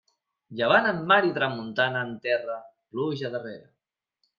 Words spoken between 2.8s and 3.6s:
pluja